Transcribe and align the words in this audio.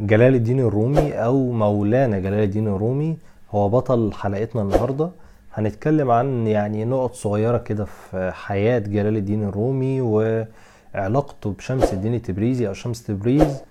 جلال 0.00 0.34
الدين 0.34 0.60
الرومي 0.60 1.12
أو 1.12 1.52
مولانا 1.52 2.18
جلال 2.18 2.42
الدين 2.42 2.68
الرومي. 2.68 3.16
هو 3.50 3.68
بطل 3.68 4.12
حلقتنا 4.12 4.62
النهارده. 4.62 5.10
هنتكلم 5.54 6.10
عن 6.10 6.46
يعني 6.46 6.84
نقط 6.84 7.14
صغيرة 7.14 7.58
كده 7.58 7.84
في 7.84 8.30
حياة 8.34 8.78
جلال 8.78 9.16
الدين 9.16 9.44
الرومي 9.44 10.00
وعلاقته 10.00 11.50
بشمس 11.50 11.92
الدين 11.92 12.14
التبريزي 12.14 12.68
أو 12.68 12.72
شمس 12.72 13.02
تبريز 13.02 13.62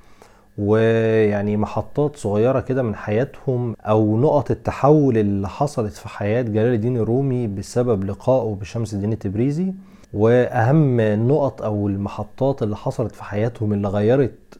ويعني 0.58 1.58
محطات 1.58 2.16
صغيرة 2.16 2.60
كده 2.60 2.84
من 2.84 2.96
حياتهم 2.96 3.76
أو 3.82 4.18
نقط 4.18 4.52
التحول 4.52 5.18
اللي 5.18 5.50
حصلت 5.50 5.94
في 5.94 6.10
حياة 6.10 6.42
جلال 6.42 6.74
الدين 6.74 6.98
الرومي 6.98 7.48
بسبب 7.48 8.04
لقائه 8.04 8.56
بشمس 8.62 8.94
الدين 8.94 9.14
التبريزي. 9.14 9.74
وأهم 10.14 11.00
النقط 11.00 11.62
أو 11.62 11.88
المحطات 11.88 12.64
اللي 12.64 12.76
حصلت 12.76 13.16
في 13.16 13.24
حياتهم 13.24 13.74
اللي 13.74 13.88
غيرت 13.88 14.60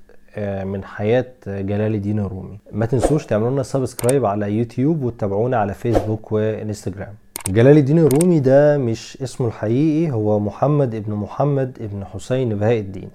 من 0.64 0.84
حياة 0.84 1.26
جلال 1.48 1.96
الدين 1.96 2.20
الرومي. 2.20 2.60
ما 2.72 2.86
تنسوش 2.86 3.26
تعملوا 3.26 3.52
لنا 3.52 3.64
subscribe 3.64 4.26
على 4.26 4.52
يوتيوب 4.58 5.04
وتتابعونا 5.04 5.58
على 5.58 5.74
فيسبوك 5.74 6.32
وإنستجرام. 6.32 7.14
جلال 7.48 7.78
الدين 7.78 8.00
الرومي 8.00 8.40
ده 8.40 8.78
مش 8.78 9.18
اسمه 9.24 9.48
الحقيقي 9.48 10.12
هو 10.12 10.40
محمد 10.40 10.96
ابن 10.96 11.14
محمد 11.14 11.78
ابن 11.82 12.06
حسين 12.06 12.50
بهاء 12.56 12.80
الدين. 12.80 13.10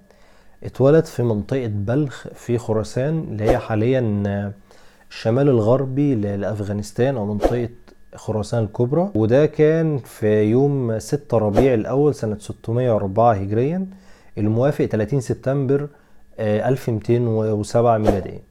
اتولد 0.64 1.05
في 1.05 1.23
منطقة 1.23 1.66
بلخ 1.66 2.28
في 2.34 2.59
خراسان 2.59 3.19
اللي 3.30 3.45
هي 3.45 3.59
حاليا 3.59 4.52
الشمال 5.11 5.48
الغربي 5.48 6.14
لأفغانستان 6.14 7.16
أو 7.16 7.27
منطقة 7.27 7.69
خراسان 8.14 8.62
الكبرى. 8.64 9.11
وده 9.14 9.47
كان 9.47 9.98
في 9.98 10.42
يوم 10.42 10.98
6 10.98 11.39
ربيع 11.39 11.75
الأول 11.75 12.14
سنة 12.14 12.37
604 12.39 13.33
هجريا 13.33 13.87
الموافق 14.39 14.84
30 14.84 15.20
سبتمبر 15.20 15.89
1207 16.41 17.99
ميلادية. 17.99 18.51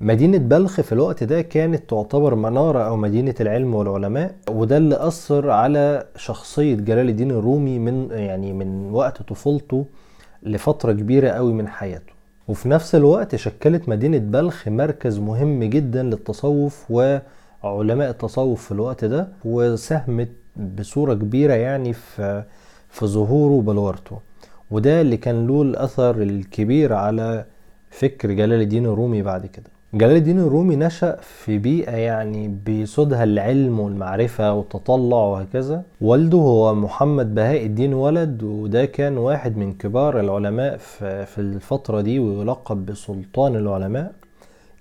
مدينة 0.00 0.38
بلخ 0.38 0.80
في 0.80 0.92
الوقت 0.92 1.24
ده 1.24 1.42
كانت 1.42 1.90
تعتبر 1.90 2.34
منارة 2.34 2.78
أو 2.82 2.96
مدينة 2.96 3.34
العلم 3.40 3.74
والعلماء 3.74 4.34
وده 4.50 4.76
اللي 4.76 5.06
أثر 5.06 5.50
على 5.50 6.06
شخصية 6.16 6.74
جلال 6.74 7.08
الدين 7.08 7.30
الرومي 7.30 7.78
من 7.78 8.08
يعني 8.10 8.52
من 8.52 8.90
وقت 8.90 9.22
طفولته 9.22 9.84
لفترة 10.42 10.92
كبيرة 10.92 11.28
قوي 11.28 11.52
من 11.52 11.68
حياته. 11.68 12.12
وفي 12.48 12.68
نفس 12.68 12.94
الوقت 12.94 13.36
شكلت 13.36 13.88
مدينة 13.88 14.18
بلخ 14.18 14.68
مركز 14.68 15.18
مهم 15.18 15.64
جدا 15.64 16.02
للتصوف 16.02 16.90
وعلماء 16.90 18.10
التصوف 18.10 18.64
في 18.64 18.72
الوقت 18.72 19.04
ده 19.04 19.28
وساهمت 19.44 20.28
بصورة 20.56 21.14
كبيرة 21.14 21.52
يعني 21.54 21.92
في 21.92 22.44
في 22.90 23.06
ظهوره 23.06 23.52
وبلورته. 23.52 24.18
وده 24.72 25.00
اللي 25.00 25.16
كان 25.16 25.46
له 25.46 25.62
الأثر 25.62 26.22
الكبير 26.22 26.92
على 26.92 27.44
فكر 27.90 28.32
جلال 28.32 28.60
الدين 28.60 28.86
الرومي 28.86 29.22
بعد 29.22 29.46
كده. 29.46 29.70
جلال 29.94 30.16
الدين 30.16 30.38
الرومي 30.38 30.76
نشأ 30.76 31.16
في 31.20 31.58
بيئة 31.58 31.96
يعني 31.96 32.48
بيسودها 32.66 33.24
العلم 33.24 33.80
والمعرفة 33.80 34.52
والتطلع 34.52 35.16
وهكذا. 35.16 35.82
والده 36.00 36.38
هو 36.38 36.74
محمد 36.74 37.34
بهاء 37.34 37.66
الدين 37.66 37.94
ولد 37.94 38.42
وده 38.42 38.84
كان 38.84 39.18
واحد 39.18 39.56
من 39.56 39.72
كبار 39.72 40.20
العلماء 40.20 40.76
في 41.26 41.38
الفترة 41.38 42.00
دي 42.00 42.18
ويلقب 42.18 42.86
بسلطان 42.86 43.56
العلماء. 43.56 44.12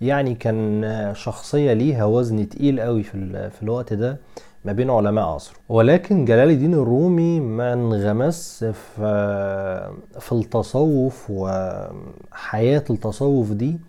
يعني 0.02 0.36
كان 0.36 0.86
شخصية 1.16 1.74
ليها 1.74 2.06
وزن 2.06 2.50
تقيل 2.50 2.80
قوي 2.80 3.04
في 3.04 3.64
الوقت 3.64 3.94
ده. 3.94 4.18
ما 4.66 4.72
بين 4.72 4.90
علماء 4.90 5.26
عصره 5.26 5.56
ولكن 5.70 6.26
جلال 6.26 6.50
الدين 6.50 6.74
الرومي 6.74 7.40
ما 7.40 7.74
انغمس 7.74 8.64
في 8.64 9.92
في 10.20 10.32
التصوف 10.32 11.26
وحياة 11.30 12.84
التصوف 12.90 13.52
دي 13.52 13.80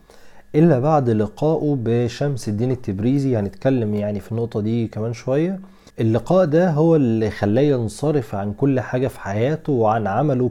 إلا 0.54 0.78
بعد 0.78 1.10
لقائه 1.10 1.76
بشمس 1.80 2.48
الدين 2.48 2.70
التبريزي. 2.70 3.36
هنتكلم 3.36 3.94
يعني 3.94 4.20
في 4.20 4.32
النقطة 4.32 4.60
دي 4.60 4.86
كمان 4.88 5.12
شوية. 5.12 5.60
اللقاء 6.00 6.44
ده 6.44 6.70
هو 6.70 6.96
اللي 6.96 7.30
خلاه 7.30 7.62
ينصرف 7.62 8.34
عن 8.34 8.52
كل 8.52 8.80
حاجة 8.80 9.08
في 9.08 9.20
حياته 9.20 9.72
وعن 9.72 10.06
عمله 10.06 10.50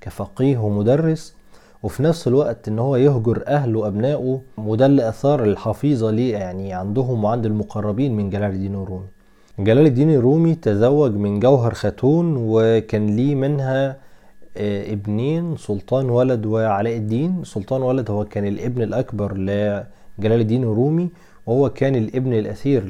كفقيه 0.00 0.58
ومدرس. 0.58 1.34
وفي 1.82 2.02
نفس 2.02 2.28
الوقت 2.28 2.68
إن 2.68 2.78
هو 2.78 2.96
يهجر 2.96 3.42
أهله 3.46 3.78
وأبنائه. 3.78 4.40
وده 4.58 4.86
اللي 4.86 5.08
اثار 5.08 5.44
الحفيظة 5.44 6.10
ليه 6.10 6.32
يعني 6.32 6.72
عندهم 6.72 7.24
وعند 7.24 7.46
المقربين 7.46 8.16
من 8.16 8.30
جلال 8.30 8.50
الدين 8.52 8.74
الرومي. 8.74 9.13
جلال 9.58 9.86
الدين 9.86 10.10
الرومي 10.10 10.54
تزوج 10.54 11.12
من 11.14 11.40
جوهر 11.40 11.74
خاتون 11.74 12.34
وكان 12.36 13.16
ليه 13.16 13.34
منها 13.34 13.96
آه، 14.56 14.92
ابنين 14.92 15.56
سلطان 15.56 16.10
ولد 16.10 16.46
وعلاء 16.46 16.96
الدين. 16.96 17.44
سلطان 17.44 17.82
ولد 17.82 18.10
هو 18.10 18.24
كان 18.24 18.46
الابن 18.46 18.82
الأكبر 18.82 19.36
لجلال 19.36 20.40
الدين 20.40 20.62
الرومي 20.62 21.08
وهو 21.46 21.70
كان 21.70 21.96
الابن 21.96 22.32
الأثير 22.32 22.82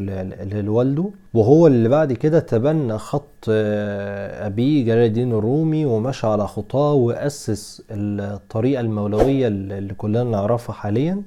لوالده. 0.63 1.11
وهو 1.35 1.67
اللي 1.67 1.89
بعد 1.89 2.13
كده 2.13 2.39
تبنى 2.41 2.99
خط 2.99 3.45
آه، 3.49 4.47
أبيه 4.47 4.85
جلال 4.85 5.07
الدين 5.07 5.33
الرومي 5.33 5.85
ومشى 5.87 6.27
على 6.27 6.47
خطاه 6.47 6.93
وأسس 6.93 7.83
الطريقة 7.91 8.81
المولوية 8.81 9.49
اللي 9.49 9.95
كلنا 9.95 10.25
نعرفها 10.25 10.75
حاليا. 10.75 11.23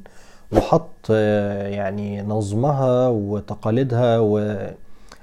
وحط 0.51 1.07
آه، 1.11 1.67
يعني 1.67 2.21
نظمها 2.21 3.07
وتقاليدها 3.07 4.19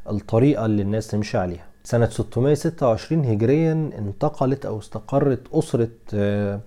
والطريقة 0.07 0.67
اللي 0.67 0.83
الناس 0.83 1.09
تمشي 1.09 1.39
عليها. 1.39 1.65
سنة 1.85 2.07
626 2.09 3.25
هجريا 3.25 3.73
انتقلت 3.99 4.67
أو 4.67 4.79
استقرت 4.79 5.41
أسرة 5.53 5.89
آه، 6.15 6.61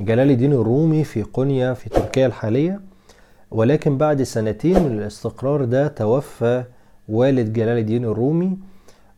جلال 0.00 0.30
الدين 0.30 0.52
الرومي 0.52 1.04
في 1.04 1.22
قنيا 1.22 1.74
في 1.74 1.88
تركيا 1.88 2.26
الحالية. 2.26 2.80
ولكن 3.50 3.98
بعد 3.98 4.22
سنتين 4.22 4.82
من 4.82 4.98
الاستقرار 4.98 5.64
ده 5.64 5.88
توفى 5.88 6.64
والد 7.08 7.52
جلال 7.52 7.78
الدين 7.78 8.04
الرومي 8.04 8.58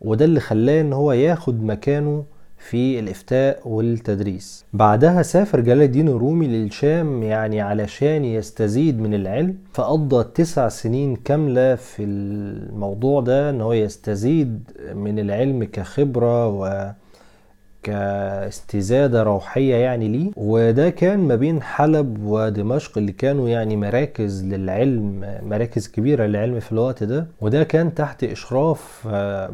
وده 0.01 0.25
اللي 0.25 0.41
خلاه 0.41 0.81
إن 0.81 0.93
هو 0.93 1.13
ياخد 1.13 1.63
مكانه 1.63 2.25
في 2.59 2.99
الإفتاء 2.99 3.69
والتدريس. 3.69 4.65
بعدها 4.73 5.23
سافر 5.23 5.61
جلال 5.61 5.83
الدين 5.83 6.09
الرومي 6.09 6.47
للشام 6.47 7.23
يعني 7.23 7.61
علشان 7.61 8.25
يستزيد 8.25 9.01
من 9.01 9.15
العلم 9.15 9.55
فقضى 9.73 10.25
تسع 10.35 10.69
سنين 10.69 11.17
كاملة 11.17 11.75
في 11.75 12.03
الموضوع 12.05 13.21
ده 13.21 13.51
إن 13.51 13.61
هو 13.61 13.73
يستزيد 13.73 14.71
من 14.95 15.19
العلم 15.19 15.65
كخبرة 15.65 16.49
و 16.49 16.91
كاستزادة 17.83 19.23
روحية 19.23 19.75
يعني 19.75 20.09
ليه. 20.09 20.31
وده 20.37 20.91
كان 20.91 21.19
ما 21.21 21.35
بين 21.37 21.63
حلب 21.63 22.19
ودمشق 22.25 22.99
اللي 22.99 23.13
كانوا 23.13 23.49
يعني 23.49 23.77
مراكز 23.77 24.45
للعلم 24.45 25.25
مراكز 25.43 25.89
كبيرة 25.89 26.25
للعلم 26.27 26.61
في 26.61 26.73
الوقت 26.73 27.03
ده. 27.03 27.27
وده 27.41 27.63
كان 27.63 27.95
تحت 27.95 28.25
إشراف 28.25 29.09
آه، 29.11 29.51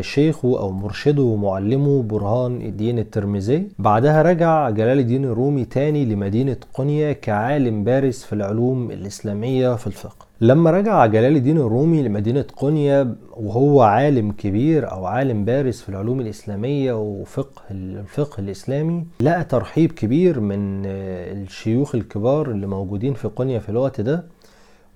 شيخه 0.00 0.58
أو 0.60 0.70
مرشده 0.72 1.22
ومعلمه 1.22 2.02
برهان 2.02 2.60
الدين 2.62 2.98
الترمذي. 2.98 3.68
بعدها 3.78 4.22
رجع 4.22 4.70
جلال 4.70 4.98
الدين 4.98 5.24
الرومي 5.24 5.64
تاني 5.64 6.04
لمدينة 6.04 6.56
قونية 6.74 7.12
كعالم 7.12 7.84
بارز 7.84 8.18
في 8.22 8.32
العلوم 8.32 8.90
الإسلامية 8.90 9.74
في 9.74 9.86
الفقه. 9.86 10.28
لما 10.40 10.70
رجع 10.70 11.06
جلال 11.06 11.36
الدين 11.36 11.56
الرومي 11.58 12.02
لمدينة 12.02 12.44
قونية 12.56 13.14
وهو 13.36 13.82
عالم 13.82 14.32
كبير 14.32 14.90
أو 14.92 15.06
عالم 15.06 15.44
بارز 15.44 15.80
في 15.80 15.88
العلوم 15.88 16.20
الإسلامية 16.20 16.92
وفقه 16.92 17.62
الفقه 17.70 18.40
الإسلامي 18.40 19.04
لقى 19.20 19.44
ترحيب 19.44 19.92
كبير 19.92 20.40
من 20.40 20.82
آه، 20.86 21.32
الشيوخ 21.32 21.94
الكبار 21.94 22.50
اللي 22.50 22.66
موجودين 22.66 23.14
في 23.14 23.28
قونية 23.28 23.58
في 23.58 23.68
الوقت 23.68 24.00
ده. 24.00 24.24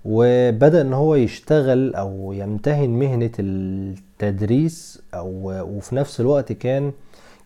وبدأ 0.04 0.80
إن 0.80 0.92
هو 0.92 1.14
يشتغل 1.14 1.94
أو 1.94 2.32
يمتهن 2.32 2.90
مهنة 2.90 3.30
التدريس 3.38 5.02
أو 5.14 5.52
وفي 5.76 5.96
نفس 5.96 6.20
الوقت 6.20 6.52
كان 6.52 6.92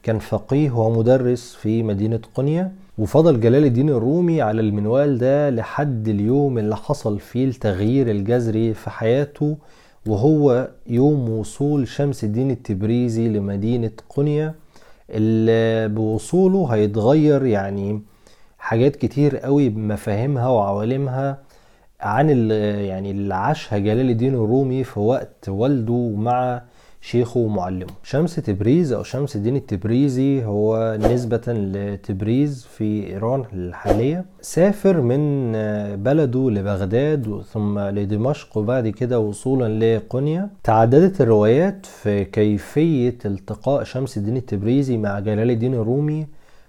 كان 0.03 0.19
فقيه 0.19 0.71
ومدرس 0.71 1.55
في 1.55 1.83
مدينة 1.83 2.21
قنية. 2.35 2.73
وفضل 2.99 3.41
جلال 3.41 3.65
الدين 3.65 3.89
الرومي 3.91 4.43
على 4.43 4.61
المنوال 4.61 5.19
ده 5.19 5.51
لحد 5.51 6.09
اليوم 6.09 6.59
اللي 6.59 6.77
حصل 6.77 7.21
فيه 7.21 7.45
التغيير 7.45 8.11
الجذري 8.11 8.75
في 8.75 8.91
حياته. 8.91 9.57
وهو 10.07 10.69
يوم 10.87 11.31
وصول 11.31 11.89
شمس 11.89 12.25
الدين 12.25 12.51
التبريزي 12.51 13.29
لمدينة 13.29 13.91
قنية 14.09 14.55
اللي 15.11 15.89
بوصوله 15.95 16.67
هيتغير 16.67 17.47
يعني 17.47 18.03
حاجات 18.59 18.97
كتير 18.97 19.37
قوي 19.37 19.69
بمفاهيمها 19.69 20.49
وعوالمها. 20.49 21.46
عن 22.01 22.51
يعني 22.51 23.11
اللي 23.11 23.35
عاشها 23.35 23.79
جلال 23.79 24.11
الدين 24.11 24.35
الرومي 24.35 24.85
في 24.85 25.01
وقت 25.01 25.49
والده 25.49 26.09
مع 26.17 26.63
شيخه 27.01 27.41
ومعلمه. 27.41 27.87
شمس 28.03 28.37
تبريز 28.37 28.93
أو 28.93 29.03
شمس 29.03 29.37
الدين 29.37 29.57
التبريزي 29.57 30.45
هو 30.45 30.99
نسبة 31.01 31.41
لتبريز 31.49 32.65
في 32.77 33.07
إيران 33.07 33.45
الحالية. 33.53 34.25
سافر 34.41 35.01
من 35.01 35.53
بلده 36.03 36.51
لبغداد 36.51 37.43
ثم 37.53 37.79
لدمشق 37.79 38.59
وبعد 38.59 38.89
كده 38.89 39.19
وصولا 39.21 39.97
لقنيا 39.99 40.51
تعددت 40.65 41.21
الروايات 41.21 41.87
في 41.87 42.25
كيفية 42.25 43.19
التقاء 43.25 43.85
شمس 43.85 44.17
الدين 44.17 44.37
التبريزي 44.37 44.97
مع 44.97 45.19
جلال 45.19 45.51
الدين 45.51 45.75
الرومي 45.75 46.27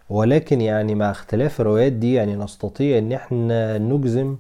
ولكن 0.10 0.62
يعني 0.62 0.96
مع 0.96 1.12
اختلاف 1.12 1.62
الروايات 1.62 1.92
دي 1.94 2.14
يعني 2.14 2.36
نستطيع 2.36 2.98
إن 2.98 3.12
إحنا 3.12 3.78
نجزم 3.78 4.36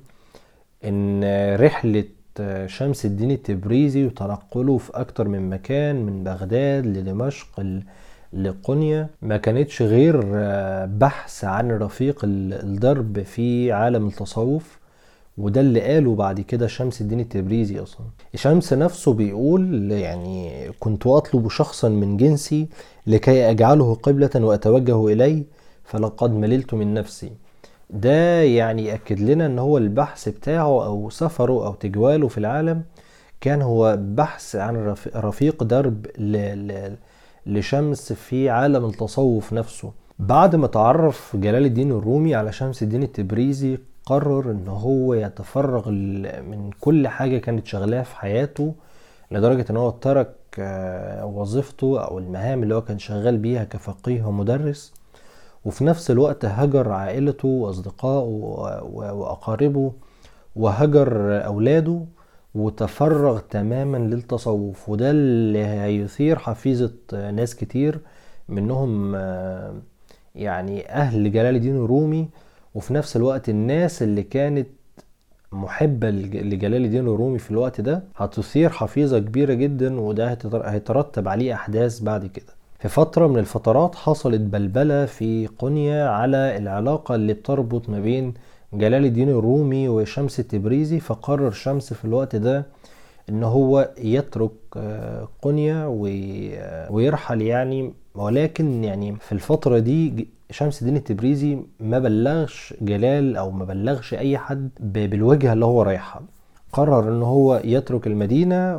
إن 0.85 1.23
رحلة 1.55 2.03
شمس 2.65 3.05
الدين 3.05 3.31
التبريزي 3.31 4.05
وتنقله 4.05 4.77
في 4.77 4.91
أكتر 4.93 5.27
من 5.27 5.49
مكان 5.49 6.05
من 6.05 6.23
بغداد 6.23 6.85
لدمشق 6.85 7.65
لقنية. 8.33 9.09
ما 9.21 9.37
كانتش 9.37 9.81
غير 9.81 10.21
بحث 10.85 11.43
عن 11.43 11.71
رفيق 11.71 12.19
الدرب 12.23 13.21
في 13.21 13.71
عالم 13.71 14.07
التصوف 14.07 14.79
وده 15.37 15.61
اللي 15.61 15.81
قاله 15.81 16.15
بعد 16.15 16.41
كده 16.41 16.67
شمس 16.67 17.01
الدين 17.01 17.19
التبريزي 17.19 17.79
أصلا. 17.79 18.05
شمس 18.35 18.73
نفسه 18.73 19.13
بيقول 19.13 19.91
يعني 19.91 20.69
كنت 20.79 21.07
أطلب 21.07 21.49
شخصا 21.49 21.89
من 21.89 22.17
جنسي 22.17 22.67
لكي 23.07 23.49
أجعله 23.49 23.95
قبلة 23.95 24.29
وأتوجه 24.35 25.07
إليه 25.07 25.43
فلقد 25.83 26.31
مللت 26.31 26.73
من 26.73 26.93
نفسي. 26.93 27.31
ده 27.89 28.41
يعني 28.41 28.85
يأكد 28.85 29.19
لنا 29.19 29.45
إن 29.45 29.59
هو 29.59 29.77
البحث 29.77 30.29
بتاعه 30.29 30.85
أو 30.85 31.09
سفره 31.09 31.65
أو 31.67 31.73
تجواله 31.73 32.27
في 32.27 32.37
العالم 32.37 32.83
كان 33.41 33.61
هو 33.61 33.97
بحث 34.01 34.55
عن 34.55 34.95
رفيق 35.15 35.63
درب 35.63 36.07
لشمس 37.45 38.13
في 38.13 38.49
عالم 38.49 38.85
التصوف 38.85 39.53
نفسه. 39.53 39.91
بعد 40.19 40.55
ما 40.55 40.67
تعرف 40.67 41.35
جلال 41.35 41.65
الدين 41.65 41.91
الرومي 41.91 42.35
على 42.35 42.51
شمس 42.51 42.83
الدين 42.83 43.03
التبريزي 43.03 43.77
قرر 44.05 44.51
إن 44.51 44.67
هو 44.67 45.13
يتفرغ 45.13 45.89
من 46.41 46.69
كل 46.79 47.07
حاجة 47.07 47.37
كانت 47.37 47.67
شغلاه 47.67 48.03
في 48.03 48.15
حياته 48.15 48.73
لدرجة 49.31 49.65
إن 49.69 49.77
هو 49.77 49.89
ترك 49.89 50.33
آه، 50.59 51.25
وظيفته 51.25 52.01
أو 52.01 52.19
المهام 52.19 52.63
اللي 52.63 52.75
هو 52.75 52.81
كان 52.81 52.99
شغال 52.99 53.37
بيها 53.37 53.63
كفقيه 53.63 54.23
ومدرس. 54.23 54.93
وفي 55.67 55.83
نفس 55.85 56.11
الوقت 56.11 56.45
هجر 56.45 56.91
عائلته 56.91 57.47
وأصدقائه 57.47 58.25
وأقاربه 58.93 59.91
وهجر 60.55 61.45
أولاده 61.45 62.05
وتفرغ 62.55 63.39
تماما 63.39 63.97
للتصوف. 63.97 64.89
وده 64.89 65.11
اللي 65.11 65.65
هيثير 65.65 66.39
حفيظة 66.39 66.91
ناس 67.31 67.55
كتير 67.55 67.99
منهم 68.49 69.15
يعني 70.35 70.89
أهل 70.89 71.31
جلال 71.31 71.55
الدين 71.55 71.75
الرومي 71.75 72.29
وفي 72.75 72.93
نفس 72.93 73.15
الوقت 73.17 73.49
الناس 73.49 74.03
اللي 74.03 74.23
كانت 74.23 74.67
محبة 75.51 76.09
لجلال 76.09 76.85
الدين 76.85 77.07
الرومي 77.07 77.39
في 77.39 77.51
الوقت 77.51 77.81
ده 77.81 78.03
هتثير 78.15 78.69
حفيظة 78.69 79.19
كبيرة 79.19 79.53
جدا 79.53 79.99
وده 80.01 80.37
هيترتب 80.53 81.27
عليه 81.27 81.53
أحداث 81.53 81.99
بعد 81.99 82.25
كده. 82.25 82.56
في 82.79 82.87
فترة 82.87 83.27
من 83.27 83.37
الفترات 83.39 83.95
حصلت 83.95 84.41
بلبلة 84.41 85.05
في 85.05 85.47
قنية 85.47 86.03
على 86.07 86.57
العلاقة 86.57 87.15
اللي 87.15 87.33
بتربط 87.33 87.89
ما 87.89 87.99
بين 87.99 88.33
جلال 88.73 89.05
الدين 89.05 89.29
الرومي 89.29 89.89
وشمس 89.89 90.39
التبريزي 90.39 90.99
فقرر 90.99 91.51
شمس 91.51 91.93
في 91.93 92.05
الوقت 92.05 92.35
ده 92.35 92.65
إن 93.29 93.43
هو 93.43 93.89
يترك 93.97 94.51
آه، 94.77 95.27
قنية 95.41 95.87
ويرحل 96.89 97.41
يعني. 97.41 97.93
ولكن 98.15 98.83
يعني 98.83 99.15
في 99.19 99.31
الفترة 99.31 99.79
دي 99.79 100.27
شمس 100.51 100.81
الدين 100.81 100.95
التبريزي 100.95 101.57
ما 101.79 101.99
بلغش 101.99 102.73
جلال 102.81 103.37
أو 103.37 103.51
ما 103.51 103.65
بلغش 103.65 104.13
أي 104.13 104.37
حد 104.37 104.69
بالوجهه 104.79 105.53
اللي 105.53 105.65
هو 105.65 105.81
رايحها. 105.81 106.21
قرر 106.73 107.09
إن 107.09 107.21
هو 107.23 107.61
يترك 107.63 108.07
المدينة 108.07 108.77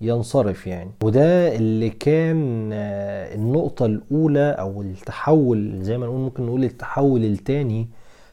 وينصرف 0.00 0.66
يعني. 0.66 0.90
وده 1.04 1.56
اللي 1.56 1.90
كان 1.90 2.70
آه، 2.72 3.34
النقطة 3.34 3.86
الأولى 3.86 4.50
أو 4.50 4.82
التحول 4.82 5.82
زي 5.82 5.98
ما 5.98 6.06
نقول 6.06 6.20
ممكن 6.20 6.46
نقول 6.46 6.64
التحول 6.64 7.24
الثاني 7.24 7.88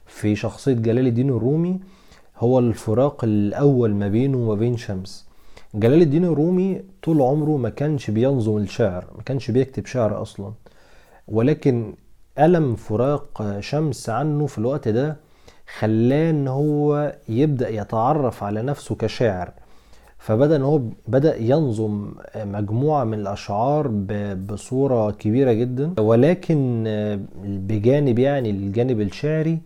في 0.05 0.35
شخصية 0.35 0.73
جلال 0.73 1.07
الدين 1.07 1.29
الرومي 1.29 1.79
هو 2.37 2.59
الفراق 2.59 3.23
الأول 3.23 3.95
ما 3.95 4.07
بينه 4.07 4.37
وما 4.37 4.55
بين 4.55 4.77
شمس. 4.77 5.27
جلال 5.75 6.01
الدين 6.01 6.25
الرومي 6.25 6.81
طول 7.03 7.21
عمره 7.21 7.57
ما 7.57 7.69
كانش 7.69 8.09
بينظم 8.11 8.57
الشعر 8.57 9.05
ما 9.17 9.23
كانش 9.23 9.51
بيكتب 9.51 9.85
شعر 9.85 10.21
أصلا. 10.21 10.53
ولكن 11.27 11.93
ألم 12.39 12.75
فراق 12.75 13.57
شمس 13.59 14.09
عنه 14.09 14.45
في 14.45 14.57
الوقت 14.57 14.87
ده 14.87 15.17
خلاه 15.79 16.29
إن 16.29 16.47
هو 16.47 17.15
يبدأ 17.29 17.69
يتعرف 17.69 18.43
على 18.43 18.61
نفسه 18.61 18.95
كشاعر. 18.95 19.51
فبدأ 20.25 20.55
إن 20.55 20.61
هو 20.61 20.81
بدأ 21.07 21.41
ينظم 21.41 22.11
مجموعة 22.35 23.03
من 23.03 23.19
الأشعار 23.19 23.87
بصورة 24.49 25.11
كبيرة 25.11 25.53
جدا. 25.53 25.93
ولكن 25.99 26.83
بجانب 27.69 28.19
يعني 28.19 28.49
الجانب 28.49 29.01
الشعري 29.01 29.59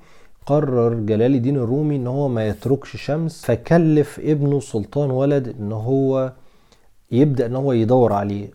قرر 0.46 0.94
جلال 0.94 1.36
الدين 1.36 1.58
الرومي 1.58 1.96
إن 1.96 2.08
هو 2.08 2.28
ما 2.28 2.48
يتركش 2.48 2.98
شمس 2.98 3.46
فكلف 3.46 4.20
ابنه 4.20 4.60
سلطان 4.60 5.12
ولد 5.12 5.56
إن 5.60 5.72
هو 5.72 6.34
يبدأ 7.12 7.46
إن 7.46 7.56
هو 7.56 7.72
يدور 7.72 8.14
عليه. 8.14 8.48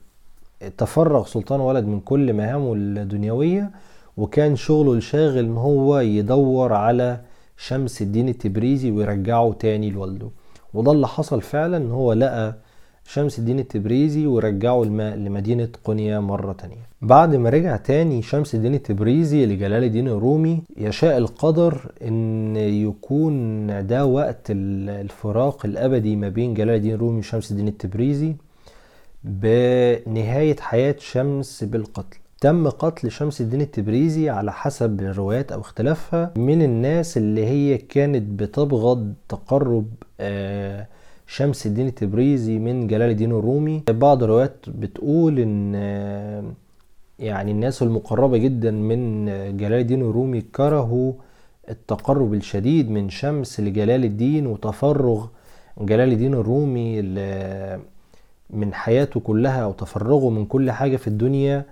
تفرغ 0.79 1.27
سلطان 1.27 1.61
ولد 1.61 1.85
من 1.85 2.01
كل 2.01 2.33
مهامه 2.33 2.73
الدنيوية 2.73 3.71
وكان 4.17 4.57
شغله 4.57 4.93
الشاغل 4.93 5.39
إن 5.39 5.57
هو 5.57 5.99
يدور 5.99 6.73
على 6.73 7.21
شمس 7.57 8.03
الدين 8.03 8.29
التبريزي 8.29 8.91
ويرجعه 8.91 9.53
تاني 9.53 9.91
لوالده. 9.91 10.31
وده 10.75 10.93
اللي 10.93 11.09
حصل 11.09 11.41
فعلا 11.43 11.77
إن 11.77 11.91
هو 11.91 12.13
لقى 12.13 12.55
شمس 13.05 13.39
الدين 13.39 13.59
التبريزي 13.59 14.27
ورجعه 14.27 14.83
لمدينة 14.85 15.69
قنية 15.85 16.19
مرة 16.19 16.53
تانية. 16.53 16.91
بعد 17.03 17.35
ما 17.37 17.51
رجع 17.51 17.77
تاني 17.77 18.23
شمس 18.23 18.55
الدين 18.55 18.75
التبريزي 18.75 19.47
لجلال 19.47 19.85
الدين 19.85 20.09
الرومي 20.09 20.63
يشاء 20.77 21.19
القدر 21.19 21.93
إن 22.03 22.57
يكون 22.57 23.67
ده 23.87 24.07
وقت 24.07 24.47
الفراق 24.51 25.67
الأبدي 25.67 26.17
ما 26.17 26.29
بين 26.29 26.55
جلال 26.55 26.75
الدين 26.77 26.95
الرومي 26.95 27.19
وشمس 27.19 27.51
الدين 27.51 27.69
التبريزي 27.69 28.35
بنهاية 29.25 30.57
حياة 30.61 30.97
شمس 30.99 31.65
بالقتل. 31.65 32.19
تم 32.41 32.69
قتل 32.69 33.11
شمس 33.11 33.41
الدين 33.41 33.61
التبريزي 33.61 34.31
على 34.31 34.53
حسب 34.53 35.01
الروايات 35.01 35.53
أو 35.53 35.61
اختلافها 35.61 36.33
من 36.37 36.63
الناس 36.63 37.17
اللي 37.17 37.47
هي 37.47 37.79
كانت 37.79 38.41
بتبغض 38.41 39.15
تقرب 39.29 39.87
آه، 40.21 40.87
شمس 41.27 41.67
الدين 41.67 41.87
التبريزي 41.87 42.59
من 42.59 42.87
جلال 42.87 43.11
الدين 43.11 43.33
الرومي. 43.33 43.83
بعض 43.91 44.23
الروايات 44.23 44.57
بتقول 44.69 45.39
إن 45.39 45.73
آه، 45.75 46.45
يعني 47.19 47.51
الناس 47.51 47.83
المقربة 47.83 48.37
جدا 48.37 48.71
من 48.71 49.25
جلال 49.57 49.81
الدين 49.81 50.01
الرومي 50.03 50.41
كرهوا 50.41 51.13
التقرب 51.71 52.35
الشديد 52.35 52.91
من 52.91 53.11
شمس 53.11 53.61
لجلال 53.61 54.05
الدين 54.05 54.47
وتفرغ 54.47 55.27
جلال 55.81 56.13
الدين 56.13 56.35
الرومي 56.35 57.03
من 58.51 58.75
حياته 58.75 59.21
كلها 59.21 59.63
أو 59.63 59.73
تفرغه 59.73 60.31
من 60.31 60.47
كل 60.47 60.71
حاجة 60.71 60.97
في 60.97 61.09
الدنيا. 61.09 61.65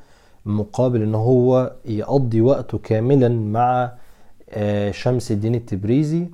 مقابل 0.47 1.03
إن 1.03 1.15
هو 1.15 1.73
يقضي 1.85 2.41
وقته 2.41 2.79
كاملا 2.79 3.29
مع 3.29 3.93
آه، 4.51 4.91
شمس 4.91 5.33
الدين 5.33 5.55
التبريزي. 5.55 6.27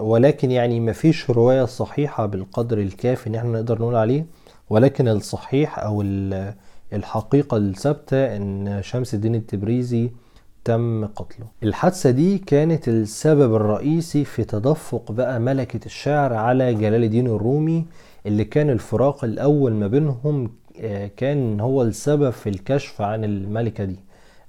ولكن 0.00 0.50
يعني 0.50 0.80
مفيش 0.80 1.30
رواية 1.30 1.64
صحيحة 1.64 2.26
بالقدر 2.26 2.78
الكافي 2.78 3.26
إن 3.26 3.34
إحنا 3.34 3.50
نقدر 3.52 3.78
نقول 3.78 3.94
عليه. 3.96 4.26
ولكن 4.70 5.08
الصحيح 5.08 5.78
أو 5.78 6.02
الحقيقة 6.92 7.56
الثابتة 7.56 8.36
إن 8.36 8.78
شمس 8.82 9.14
الدين 9.14 9.34
التبريزي 9.34 10.10
تم 10.64 11.06
قتله. 11.06 11.46
الحادثة 11.62 12.10
دي 12.10 12.38
كانت 12.38 12.88
السبب 12.88 13.54
الرئيسي 13.54 14.24
في 14.24 14.44
تدفق 14.44 15.12
بقى 15.12 15.40
ملكة 15.40 15.86
الشعر 15.86 16.34
على 16.34 16.74
جلال 16.74 17.04
الدين 17.04 17.26
الرومي 17.26 17.84
اللي 18.26 18.44
كان 18.44 18.70
الفراق 18.70 19.24
الأول 19.24 19.72
ما 19.72 19.86
بينهم 19.86 20.44
آه، 20.44 20.50
كان 21.16 21.60
هو 21.60 21.82
السبب 21.82 22.30
في 22.30 22.48
الكشف 22.48 23.00
عن 23.00 23.24
الملكة 23.24 23.84
دي 23.84 23.96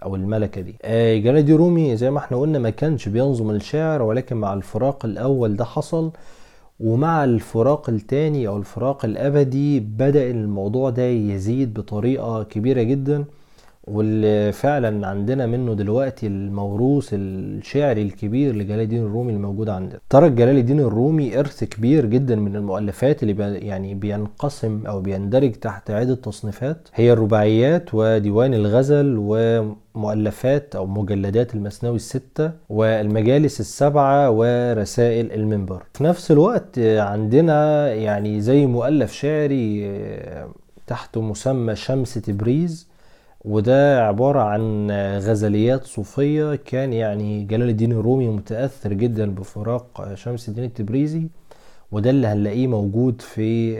أو 0.03 0.15
الملكة 0.15 0.61
دي. 0.61 0.75
آه، 0.81 1.17
الدين 1.17 1.55
رومي 1.55 1.95
زي 1.97 2.11
ما 2.11 2.19
إحنا 2.19 2.37
قلنا 2.37 2.59
ما 2.59 2.69
كانش 2.69 3.09
بينظم 3.09 3.49
الشعر 3.49 4.01
ولكن 4.01 4.37
مع 4.37 4.53
الفراق 4.53 5.05
الأول 5.05 5.55
ده 5.55 5.65
حصل. 5.65 6.11
ومع 6.79 7.23
الفراق 7.23 7.89
التاني 7.89 8.47
أو 8.47 8.57
الفراق 8.57 9.05
الأبدي 9.05 9.79
بدأ 9.79 10.31
الموضوع 10.31 10.89
ده 10.89 11.03
يزيد 11.03 11.73
بطريقة 11.73 12.43
كبيرة 12.43 12.81
جدا. 12.81 13.25
واللي 13.87 14.51
فعلا 14.51 15.07
عندنا 15.07 15.45
منه 15.45 15.73
دلوقتي 15.73 16.27
الموروث 16.27 17.09
الشعري 17.13 18.01
الكبير 18.01 18.55
لجلال 18.55 18.79
الدين 18.79 19.05
الرومي 19.05 19.33
الموجود 19.33 19.69
عندنا. 19.69 19.99
ترك 20.09 20.31
جلال 20.31 20.57
الدين 20.57 20.79
الرومي 20.79 21.39
إرث 21.39 21.63
كبير 21.63 22.05
جدا 22.05 22.35
من 22.35 22.55
المؤلفات 22.55 23.23
اللي 23.23 23.33
بي 23.33 23.43
يعني 23.43 23.93
بينقسم 23.95 24.87
أو 24.87 25.01
بيندرج 25.01 25.51
تحت 25.51 25.91
عدة 25.91 26.15
تصنيفات. 26.15 26.87
هي 26.93 27.13
الرباعيات 27.13 27.89
وديوان 27.93 28.53
الغزل 28.53 29.15
ومؤلفات 29.19 30.75
أو 30.75 30.85
مجلدات 30.85 31.55
المسنوي 31.55 31.95
الستة 31.95 32.51
والمجالس 32.69 33.59
السبعة 33.59 34.31
ورسائل 34.31 35.31
المنبر. 35.31 35.83
في 35.93 36.03
نفس 36.03 36.31
الوقت 36.31 36.79
عندنا 36.79 37.87
يعني 37.93 38.41
زي 38.41 38.65
مؤلف 38.65 39.11
شعري 39.11 39.91
تحت 40.87 41.17
مسمى 41.17 41.75
شمس 41.75 42.13
تبريز. 42.13 42.86
وده 43.47 44.07
عبارة 44.07 44.39
عن 44.39 44.91
غزليات 45.19 45.83
صوفية 45.83 46.55
كان 46.55 46.93
يعني 46.93 47.43
جلال 47.43 47.69
الدين 47.69 47.91
الرومي 47.91 48.27
متأثر 48.29 48.93
جدا 48.93 49.31
بفراق 49.35 50.11
شمس 50.13 50.49
الدين 50.49 50.63
التبريزي 50.63 51.27
وده 51.91 52.09
اللي 52.09 52.27
هنلاقيه 52.27 52.67
موجود 52.67 53.21
في 53.21 53.77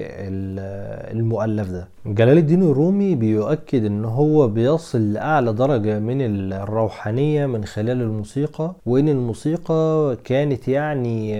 المؤلف 1.12 1.72
ده. 1.72 1.88
جلال 2.06 2.38
الدين 2.38 2.62
الرومي 2.64 3.16
بيؤكد 3.16 3.86
إن 3.86 4.06
هو 4.06 4.48
بيصل 4.48 5.14
لأعلى 5.14 5.54
درجة 5.54 6.00
من 6.00 6.22
الروحانية 6.54 7.46
من 7.46 7.66
خلال 7.66 8.02
الموسيقى 8.02 8.76
وإن 8.86 9.10
الموسيقى 9.10 10.18
كانت 10.24 10.68
يعني 10.68 11.36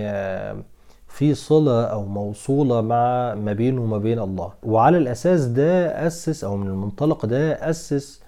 في 1.08 1.34
صلة 1.34 1.84
أو 1.84 2.06
موصولة 2.06 2.80
مع 2.80 3.34
ما 3.34 3.52
بينه 3.52 3.82
وما 3.82 3.98
بين 3.98 4.18
الله. 4.18 4.52
وعلى 4.62 4.98
الأساس 4.98 5.44
ده 5.44 6.06
أسس 6.06 6.44
أو 6.44 6.56
من 6.56 6.66
المنطلق 6.66 7.26
ده 7.26 7.52
أسس 7.70 8.20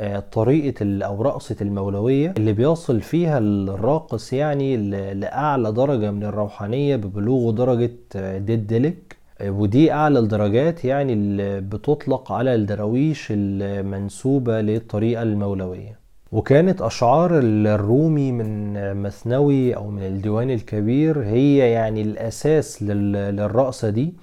آه، 0.00 0.18
طريقة 0.32 1.04
أو 1.04 1.22
رقصة 1.22 1.56
المولوية 1.60 2.34
اللي 2.36 2.52
بيصل 2.52 3.00
فيها 3.00 3.38
الراقص 3.38 4.32
يعني 4.32 4.76
لأعلى 5.14 5.72
درجة 5.72 6.10
من 6.10 6.24
الروحانية 6.24 6.96
ببلوغ 6.96 7.50
درجة 7.50 7.90
آه، 8.16 8.38
ديدلك 8.38 9.16
آه، 9.40 9.50
ودي 9.50 9.92
أعلى 9.92 10.18
الدرجات 10.18 10.84
يعني 10.84 11.12
اللي 11.12 11.60
بتطلق 11.60 12.32
على 12.32 12.54
الدراويش 12.54 13.28
المنسوبة 13.30 14.60
للطريقة 14.60 15.22
المولوية. 15.22 15.98
وكانت 16.32 16.82
أشعار 16.82 17.38
الرومي 17.42 18.32
من 18.32 18.72
مثنوي 19.02 19.76
أو 19.76 19.90
من 19.90 20.02
الديوان 20.02 20.50
الكبير 20.50 21.22
هي 21.22 21.58
يعني 21.58 22.02
الأساس 22.02 22.82
للرقصة 22.82 23.90
دي. 23.90 24.14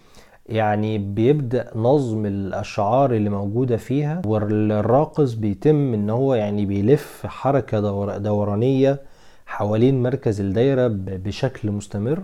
يعني 0.49 0.97
بيبدأ 0.97 1.71
نظم 1.75 2.25
الأشعار 2.25 3.13
اللي 3.13 3.29
موجودة 3.29 3.77
فيها 3.77 4.21
والراقص 4.25 5.33
بيتم 5.33 5.93
إن 5.93 6.09
هو 6.09 6.35
يعني 6.35 6.65
بيلف 6.65 7.25
حركة 7.25 7.79
دور 7.79 8.17
دورانية 8.17 9.01
حوالين 9.45 10.03
مركز 10.03 10.41
الدايرة 10.41 10.87
بشكل 10.93 11.71
مستمر. 11.71 12.23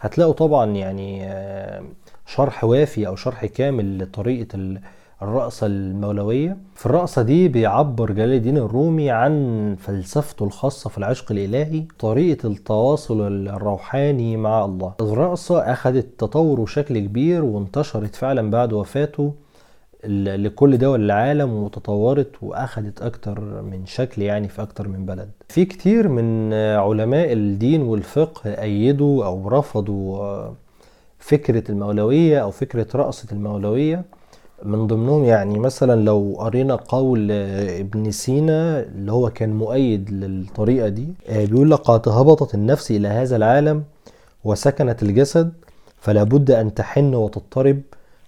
هتلاقوا 0.00 0.32
طبعا 0.32 0.70
يعني 0.70 1.24
آه، 1.24 1.82
شرح 2.26 2.64
وافي 2.64 3.06
أو 3.06 3.16
شرح 3.16 3.46
كامل 3.46 3.98
لطريقة 3.98 4.58
الرقصة 5.22 5.66
المولوية. 5.66 6.56
في 6.74 6.86
الرقصة 6.86 7.22
دي 7.22 7.48
بيعبر 7.48 8.12
جلال 8.12 8.32
الدين 8.32 8.56
الرومي 8.56 9.10
عن 9.10 9.76
فلسفته 9.78 10.44
الخاصة 10.44 10.90
في 10.90 10.98
العشق 10.98 11.32
الإلهي 11.32 11.84
طريقة 11.98 12.46
التواصل 12.46 13.20
الروحاني 13.48 14.36
مع 14.36 14.64
الله. 14.64 14.94
الرقصة 15.00 15.58
أخذت 15.72 16.06
تطور 16.18 16.60
وشكل 16.60 16.98
كبير 16.98 17.44
وانتشرت 17.44 18.14
فعلا 18.14 18.50
بعد 18.50 18.72
وفاته 18.72 19.34
لكل 20.04 20.78
دول 20.78 21.04
العالم 21.04 21.52
وتطورت 21.52 22.30
واخدت 22.42 23.02
أكتر 23.02 23.40
من 23.62 23.86
شكل 23.86 24.22
يعني 24.22 24.48
في 24.48 24.62
أكتر 24.62 24.88
من 24.88 25.06
بلد. 25.06 25.30
في 25.48 25.64
كتير 25.64 26.08
من 26.08 26.52
علماء 26.54 27.32
الدين 27.32 27.82
والفقه 27.82 28.62
أيدوا 28.62 29.24
أو 29.24 29.48
رفضوا 29.48 30.48
فكرة 31.18 31.70
المولوية 31.70 32.38
أو 32.42 32.50
فكرة 32.50 32.86
رقصة 32.94 33.28
المولوية. 33.32 34.04
من 34.64 34.86
ضمنهم 34.86 35.24
يعني 35.24 35.58
مثلا 35.58 36.02
لو 36.04 36.36
قرينا 36.38 36.74
قول 36.74 37.30
ابن 37.30 38.10
سينا 38.10 38.80
اللي 38.80 39.12
هو 39.12 39.30
كان 39.30 39.50
مؤيد 39.54 40.10
للطريقة 40.10 40.88
دي 40.88 41.08
آه، 41.28 41.44
بيقول 41.44 41.70
لك 41.70 41.78
قد 41.78 42.08
هبطت 42.08 42.54
النفس 42.54 42.90
إلى 42.90 43.08
هذا 43.08 43.36
العالم 43.36 43.84
وسكنت 44.44 45.02
الجسد 45.02 45.52
فلا 46.00 46.22
بد 46.22 46.50
أن 46.50 46.74
تحن 46.74 47.14
وتضطرب 47.14 47.80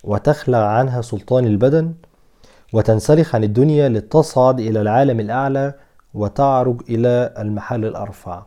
وتخلع 0.05 0.59
عنها 0.67 1.01
سلطان 1.03 1.47
البدن 1.47 1.93
وتنسلخ 2.73 3.35
عن 3.35 3.45
الدنيا 3.45 3.89
لتصعد 3.89 4.61
إلى 4.61 4.81
العالم 4.81 5.21
الأعلى 5.21 5.75
وتعرج 6.15 6.83
إلى 6.89 7.35
المحل 7.39 7.85
الأرفع. 7.85 8.43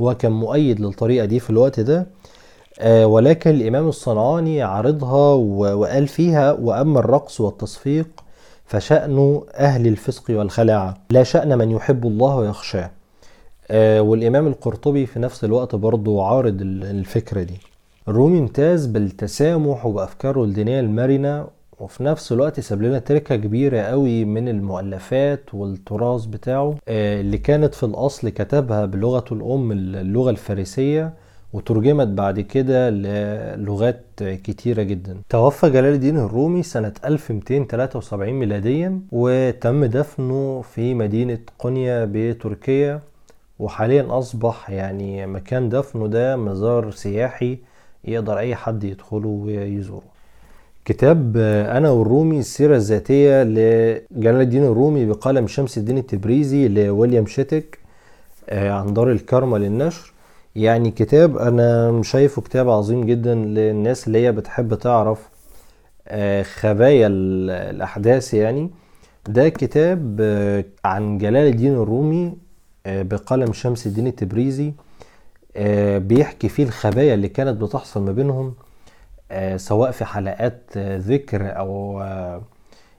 هو 0.00 0.14
كان 0.14 0.32
مؤيد 0.32 0.80
للطريقة 0.80 1.24
دي 1.26 1.40
في 1.40 1.50
الوقت 1.50 1.80
ده 1.80 2.06
ولكن 2.84 3.50
الإمام 3.50 3.88
الصنعاني 3.88 4.62
عرضها 4.62 5.34
وقال 5.74 6.08
فيها 6.08 6.52
وأما 6.52 7.00
الرقص 7.00 7.40
والتصفيق 7.40 8.08
فشأن 8.64 9.40
أهل 9.54 9.86
الفسق 9.86 10.24
والخلاعة 10.30 10.94
لا 11.10 11.22
شأن 11.22 11.58
من 11.58 11.70
يحب 11.70 12.06
الله 12.06 12.36
ويخشاه. 12.36 12.90
آه، 13.70 14.02
والإمام 14.02 14.46
القرطبي 14.46 15.06
في 15.06 15.18
نفس 15.18 15.44
الوقت 15.44 15.74
برضه 15.74 16.26
عارض 16.26 16.58
الفكرة 16.62 17.42
دي. 17.42 17.54
الرومي 18.08 18.38
امتاز 18.38 18.86
بالتسامح 18.86 19.86
وبأفكاره 19.86 20.44
الدينية 20.44 20.80
المرنة 20.80 21.46
وفي 21.80 22.04
نفس 22.04 22.32
الوقت 22.32 22.60
ساب 22.60 22.82
لنا 22.82 22.98
تركة 22.98 23.36
كبيرة 23.36 23.80
قوي 23.80 24.24
من 24.24 24.48
المؤلفات 24.48 25.54
والتراث 25.54 26.24
بتاعه 26.24 26.74
آه، 26.88 27.20
اللي 27.20 27.38
كانت 27.38 27.74
في 27.74 27.82
الأصل 27.82 28.28
كتبها 28.28 28.84
بلغته 28.86 29.34
الأم 29.34 29.72
اللغة 29.72 30.30
الفارسية. 30.30 31.12
وترجمت 31.52 32.06
بعد 32.08 32.40
كده 32.40 32.90
للغات 32.90 34.04
كتيرة 34.18 34.82
جدا. 34.82 35.16
توفى 35.28 35.70
جلال 35.70 35.94
الدين 35.94 36.18
الرومي 36.18 36.62
سنة 36.62 36.92
1273 37.04 38.32
ميلاديا 38.32 39.00
وتم 39.12 39.84
دفنه 39.84 40.62
في 40.74 40.94
مدينة 40.94 41.38
قنيا 41.58 42.08
بتركيا 42.12 43.00
وحاليا 43.58 44.18
أصبح 44.18 44.70
يعني 44.70 45.26
مكان 45.26 45.68
دفنه 45.68 46.06
ده 46.06 46.36
مزار 46.36 46.90
سياحي 46.90 47.58
يقدر 48.04 48.38
أي 48.38 48.54
حد 48.54 48.84
يدخله 48.84 49.28
ويزوره. 49.28 50.02
كتاب 50.84 51.36
أنا 51.76 51.90
والرومي 51.90 52.38
السيرة 52.38 52.76
الذاتية 52.76 53.42
لجلال 53.42 54.40
الدين 54.40 54.64
الرومي 54.64 55.06
بقلم 55.06 55.46
شمس 55.46 55.78
الدين 55.78 55.98
التبريزي 55.98 56.68
لويليام 56.68 57.26
شيتك 57.26 57.78
آه، 58.48 58.70
عن 58.70 58.94
دار 58.94 59.12
الكرمة 59.12 59.58
للنشر. 59.58 60.12
يعني 60.56 60.90
كتاب 60.90 61.36
أنا 61.38 62.02
شايفه 62.02 62.42
كتاب 62.42 62.68
عظيم 62.70 63.04
جدا 63.04 63.34
للناس 63.34 64.06
اللي 64.06 64.18
هي 64.26 64.32
بتحب 64.32 64.74
تعرف 64.74 65.28
آه، 66.08 66.42
خبايا 66.42 67.06
الأحداث 67.70 68.34
يعني. 68.34 68.70
ده 69.28 69.48
كتاب 69.48 70.16
آه، 70.20 70.64
عن 70.84 71.18
جلال 71.18 71.48
الدين 71.48 71.72
الرومي 71.74 72.36
آه، 72.86 73.02
بقلم 73.02 73.52
شمس 73.52 73.86
الدين 73.86 74.06
التبريزي. 74.06 74.72
بيحكي 75.96 76.48
فيه 76.48 76.64
الخبايا 76.64 77.14
اللي 77.14 77.28
كانت 77.28 77.62
بتحصل 77.62 78.02
ما 78.02 78.12
بينهم 78.12 78.54
سواء 79.56 79.90
في 79.90 80.04
حلقات 80.04 80.78
ذكر 80.78 81.58
أو 81.58 82.02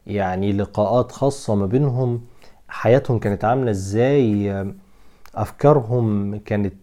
يعني 0.08 0.54
لقاءات 0.54 1.12
خاصة 1.12 1.56
ما 1.56 1.66
بينهم. 1.66 2.22
حياتهم 2.68 3.20
كانت 3.20 3.46
عاملة 3.46 3.72
إزاي؟ 3.72 4.66
أفكارهم 5.36 6.38
كانت 6.46 6.74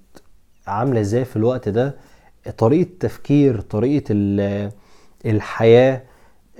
عاملة 0.68 1.00
إزاي 1.00 1.24
في 1.24 1.36
الوقت 1.36 1.68
ده؟ 1.68 1.94
طريقة 2.58 2.88
تفكير 3.00 3.60
طريقة 3.60 4.04
الحياة 5.26 6.02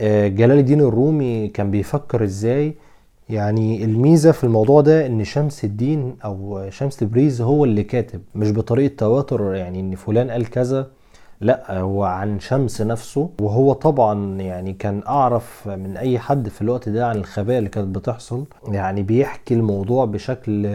آه، 0.00 0.29
جلال 0.29 0.59
الدين 0.59 0.81
الرومي 0.81 1.49
كان 1.49 1.71
بيفكر 1.71 2.25
إزاي؟ 2.25 2.75
يعني 3.29 3.85
الميزة 3.85 4.33
في 4.33 4.45
الموضوع 4.45 4.81
ده 4.81 5.07
إن 5.07 5.25
شمس 5.25 5.65
الدين 5.65 6.17
أو 6.25 6.67
شمس 6.71 6.97
تبريز 6.97 7.41
هو 7.41 7.65
اللي 7.65 7.83
كاتب 7.83 8.21
مش 8.35 8.53
بطريقة 8.53 8.95
تواتر 8.97 9.55
يعني 9.55 9.81
إن 9.81 9.95
فلان 9.95 10.31
قال 10.31 10.50
كذا 10.50 10.87
لأ 11.41 11.79
هو 11.81 12.05
عن 12.05 12.41
شمس 12.41 12.83
نفسه. 12.83 13.31
وهو 13.41 13.73
طبعا 13.73 14.41
يعني 14.41 14.73
كان 14.73 15.03
أعرف 15.09 15.69
من 15.69 15.97
أي 15.97 16.19
حد 16.19 16.49
في 16.49 16.62
الوقت 16.62 16.88
ده 16.88 17.07
عن 17.07 17.17
الخبايا 17.17 17.59
اللي 17.59 17.71
كانت 17.71 17.97
بتحصل. 17.99 18.45
يعني 18.69 19.03
بيحكي 19.03 19.55
الموضوع 19.55 20.05
بشكل 20.05 20.67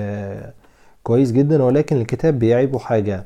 كويس 1.04 1.32
جدا 1.32 1.64
ولكن 1.64 1.96
الكتاب 2.02 2.40
بيعيبه 2.40 2.80
حاجة 2.80 3.26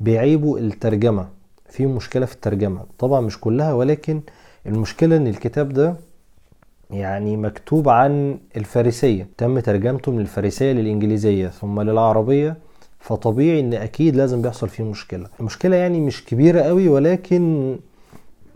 بيعيبه 0.00 0.58
الترجمة. 0.58 1.28
في 1.68 1.86
مشكلة 1.86 2.26
في 2.26 2.34
الترجمة. 2.34 2.80
طبعا 2.98 3.20
مش 3.20 3.40
كلها 3.40 3.72
ولكن 3.72 4.20
المشكلة 4.66 5.16
إن 5.16 5.26
الكتاب 5.26 5.68
ده 5.72 5.96
يعني 6.90 7.36
مكتوب 7.36 7.88
عن 7.88 8.38
الفارسية. 8.56 9.28
تم 9.38 9.58
ترجمته 9.60 10.12
من 10.12 10.20
الفارسية 10.20 10.72
للإنجليزية 10.72 11.48
ثم 11.48 11.80
للعربية 11.80 12.56
فطبيعي 12.98 13.60
إن 13.60 13.74
أكيد 13.74 14.16
لازم 14.16 14.42
بيحصل 14.42 14.68
فيه 14.68 14.84
مشكلة. 14.84 15.26
المشكلة 15.40 15.76
يعني 15.76 16.00
مش 16.00 16.24
كبيرة 16.24 16.60
قوي 16.60 16.88
ولكن 16.88 17.76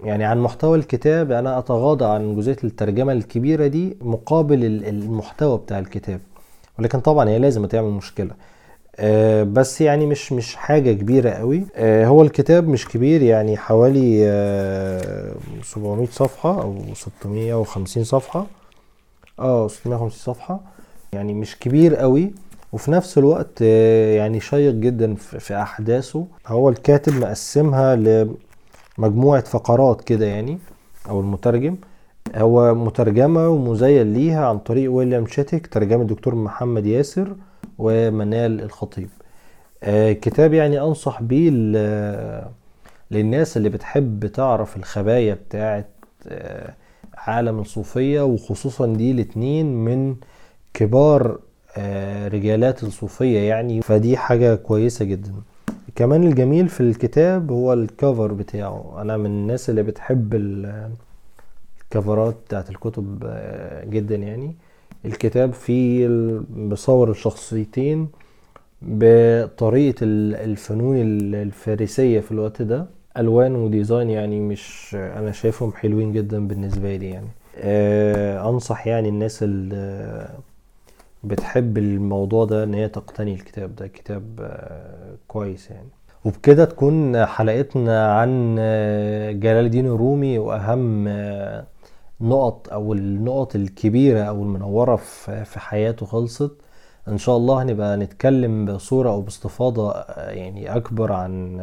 يعني 0.05 0.25
عن 0.25 0.39
محتوى 0.39 0.79
الكتاب 0.79 1.33
أنا 1.33 1.59
أتغاضى 1.59 2.05
عن 2.05 2.37
جزئية 2.37 2.57
الترجمة 2.65 3.13
الكبيرة 3.13 3.67
دي 3.67 3.97
مقابل 4.01 4.65
المحتوى 4.65 5.59
بتاع 5.59 5.79
الكتاب. 5.79 6.21
ولكن 6.79 7.01
طبعا 7.01 7.29
هي 7.29 7.39
لازم 7.39 7.67
تعمل 7.67 7.91
مشكلة. 7.91 8.31
آه، 8.99 9.43
بس 9.43 9.81
يعني 9.81 10.07
مش 10.07 10.33
مش 10.33 10.57
حاجة 10.57 10.93
كبيرة 10.93 11.31
قوي. 11.31 11.65
آه، 11.77 12.07
هو 12.07 12.23
الكتاب 12.23 12.69
مش 12.69 12.89
كبير 12.89 13.23
يعني 13.23 13.57
حوالي 13.57 14.19
700 15.65 16.03
آه، 16.09 16.11
صفحة 16.13 16.63
أو 16.63 16.75
650 16.95 18.05
صفحة. 18.05 18.47
آه 19.39 19.69
650 19.69 20.11
صفحة. 20.35 20.61
يعني 21.13 21.35
مش 21.35 21.59
كبير 21.59 21.97
قوي. 21.97 22.33
وفي 22.73 22.91
نفس 22.91 23.19
الوقت 23.19 23.61
يعني 23.61 24.41
شيق 24.41 24.75
جدا 24.75 25.15
في 25.15 25.55
أحداثه. 25.57 26.27
هو 26.47 26.69
الكاتب 26.69 27.13
مقسمها 27.21 27.97
لمجموعة 28.99 29.45
فقرات 29.45 30.01
كده 30.01 30.27
يعني 30.27 30.59
أو 31.09 31.21
المترجم. 31.21 31.77
هو 32.37 32.75
مترجمة 32.75 33.49
ومزين 33.49 34.13
ليها 34.15 34.47
عن 34.47 34.59
طريق 34.59 34.93
ويليام 34.93 35.27
شيتك 35.27 35.67
ترجمة 35.67 36.03
الدكتور 36.03 36.35
محمد 36.35 36.87
ياسر. 36.87 37.37
ومنال 37.79 38.63
الخطيب. 38.63 39.09
آه، 39.83 40.13
كتاب 40.13 40.53
يعني 40.53 40.81
أنصح 40.81 41.23
بيه 41.23 41.51
للناس 43.11 43.57
اللي 43.57 43.69
بتحب 43.69 44.27
تعرف 44.27 44.77
الخبايا 44.77 45.35
بتاعت 45.35 45.89
آه، 46.29 46.75
عالم 47.15 47.59
الصوفية 47.61 48.21
وخصوصا 48.21 48.87
دي 48.87 49.11
الاتنين 49.11 49.67
من 49.85 50.17
كبار 50.75 51.39
آه، 51.77 52.29
رجالات 52.29 52.83
الصوفية 52.83 53.39
يعني. 53.39 53.83
فدي 53.83 54.17
حاجة 54.17 54.55
كويسة 54.55 55.05
جدا. 55.05 55.33
كمان 55.95 56.25
الجميل 56.27 56.69
في 56.69 56.81
الكتاب 56.81 57.51
هو 57.51 57.73
الكفر 57.73 58.33
بتاعه. 58.33 58.95
أنا 59.03 59.17
من 59.17 59.27
الناس 59.27 59.71
اللي 59.71 59.83
بتحب 59.83 60.35
الكفرات 61.85 62.37
بتاعت 62.47 62.71
الكتب 62.71 63.31
جدا 63.91 64.17
يعني. 64.17 64.55
الكتاب 65.05 65.53
فيه 65.53 66.09
مصور 66.57 67.11
الشخصيتين 67.11 68.09
بطريقة 68.83 69.97
الفنون 70.03 70.97
الفارسية 71.35 72.21
في 72.21 72.33
الوقت 72.33 72.63
ده. 72.63 72.87
ألوان 73.19 73.55
وديزاين 73.57 74.11
يعني 74.11 74.41
مش 74.41 74.91
أنا 74.95 75.33
شايفهم 75.33 75.73
حلوين 75.73 76.13
جدا 76.13 76.49
بالنسبة 76.49 76.97
لي 76.97 77.11
يعني. 77.11 77.29
آه، 77.59 78.49
أنصح 78.51 78.87
يعني 78.87 79.09
الناس 79.09 79.43
اللي 79.43 80.29
بتحب 81.25 81.79
الموضوع 81.79 82.45
ده 82.45 82.65
إن 82.65 82.75
هي 82.75 82.89
تقتني 82.89 83.35
الكتاب 83.35 83.77
ده. 83.77 83.87
كتاب 83.87 84.23
آه، 84.41 85.15
كويس 85.29 85.71
يعني. 85.71 85.89
وبكده 86.25 86.65
تكون 86.65 87.27
حلقتنا 87.27 88.13
عن 88.21 88.57
آه، 88.59 89.33
جلال 89.33 89.65
الدين 89.65 89.87
الرومي 89.87 90.39
وأهم 90.39 91.09
نقط 92.21 92.69
أو 92.73 92.93
النقط 92.93 93.57
الكبيرة 93.57 94.21
أو 94.23 94.43
المنورة 94.43 94.97
في 95.45 95.61
حياته 95.61 96.07
خلصت 96.07 96.53
إن 97.09 97.19
شاء 97.19 97.37
الله 97.37 97.63
هنبقى 97.63 97.97
نتكلم 97.97 98.65
بصورة 98.67 99.11
أو 99.11 99.21
باستفاضة 99.23 99.93
يعني 100.19 100.77
أكبر 100.77 101.13
عن 101.13 101.61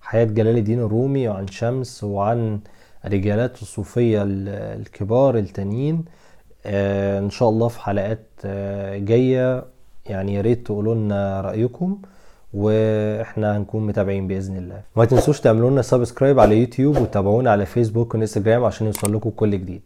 حياة 0.00 0.24
جلال 0.24 0.58
الدين 0.58 0.78
الرومي 0.80 1.28
وعن 1.28 1.46
شمس 1.46 2.04
وعن 2.04 2.60
رجالات 3.06 3.62
الصوفية 3.62 4.22
الكبار 4.26 5.38
التانيين. 5.38 6.04
آه، 6.66 7.18
إن 7.18 7.30
شاء 7.30 7.48
الله 7.48 7.68
في 7.68 7.80
حلقات 7.80 8.26
آه، 8.44 8.98
جاية 8.98 9.64
يعني 10.06 10.34
يا 10.34 10.40
ريت 10.40 10.66
تقولوا 10.66 10.94
لنا 10.94 11.40
رأيكم. 11.40 12.02
وإحنا 12.54 13.56
هنكون 13.56 13.86
متابعين 13.86 14.26
بإذن 14.28 14.56
الله. 14.56 14.80
ما 14.96 15.04
تنسوش 15.04 15.40
تعملوا 15.40 15.70
لنا 15.70 15.82
subscribe 15.82 16.40
على 16.40 16.58
يوتيوب 16.60 16.98
وتابعونا 16.98 17.50
على 17.50 17.66
فيسبوك 17.66 18.14
وإنستجرام 18.14 18.64
عشان 18.64 18.86
يوصل 18.86 19.14
لكم 19.14 19.30
كل 19.30 19.50
جديد. 19.50 19.82